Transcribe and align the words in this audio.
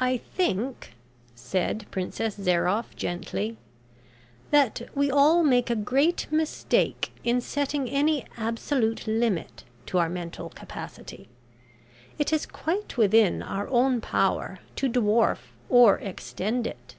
"I 0.00 0.16
think," 0.16 0.94
said 1.36 1.86
Princess 1.92 2.34
Zairoff, 2.36 2.96
gently; 2.96 3.56
"that 4.50 4.90
we 4.96 5.12
all 5.12 5.44
make 5.44 5.70
a 5.70 5.76
great 5.76 6.26
mistake 6.32 7.12
in 7.22 7.40
setting 7.40 7.88
any 7.88 8.26
absolute 8.36 9.06
limit 9.06 9.62
to 9.86 9.98
our 9.98 10.08
mental 10.08 10.48
capacity. 10.50 11.28
It 12.18 12.32
is 12.32 12.46
quite 12.46 12.96
within 12.96 13.44
our 13.44 13.68
own 13.68 14.00
power 14.00 14.58
to 14.74 14.88
dwarf 14.90 15.38
or 15.68 15.98
extend 16.00 16.66
it. 16.66 16.96